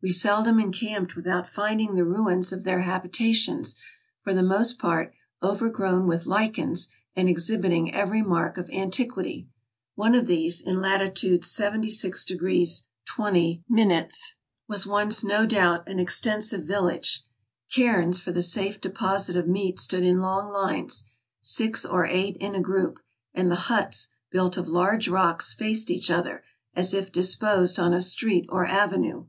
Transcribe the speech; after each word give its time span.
We 0.00 0.10
seldom 0.10 0.60
encamped 0.60 1.16
without 1.16 1.48
finding 1.48 1.96
the 1.96 2.04
ruins 2.04 2.52
of 2.52 2.62
their 2.62 2.82
habitations, 2.82 3.74
for 4.22 4.32
the 4.32 4.44
most 4.44 4.78
part 4.78 5.12
overgrown 5.42 6.06
with 6.06 6.24
lichens, 6.24 6.86
and 7.16 7.28
exhibiting 7.28 7.92
every 7.92 8.22
mark 8.22 8.58
of 8.58 8.70
antiquity. 8.70 9.48
One 9.96 10.14
of 10.14 10.28
these, 10.28 10.60
in 10.60 10.80
latitude 10.80 11.40
y6° 11.42 12.84
20', 13.06 13.64
was 14.68 14.86
once, 14.86 15.24
no 15.24 15.44
doubt, 15.44 15.88
an 15.88 15.98
extensive 15.98 16.62
village. 16.64 17.24
Cairns 17.68 18.20
for 18.20 18.30
the 18.30 18.40
safe 18.40 18.80
deposit 18.80 19.34
of 19.36 19.48
meat 19.48 19.80
stood 19.80 20.04
in 20.04 20.20
long 20.20 20.46
lines, 20.46 21.02
six 21.40 21.84
or 21.84 22.06
eight 22.06 22.36
in 22.36 22.54
a 22.54 22.60
group; 22.60 23.00
and 23.34 23.50
the 23.50 23.56
huts, 23.66 24.06
built 24.30 24.56
of 24.56 24.68
large 24.68 25.08
rocks, 25.08 25.52
faced 25.52 25.90
each 25.90 26.08
other, 26.08 26.44
as 26.76 26.94
if 26.94 27.10
dis 27.10 27.34
posed 27.34 27.80
on 27.80 27.92
a 27.92 28.00
street 28.00 28.46
or 28.48 28.64
avenue. 28.64 29.24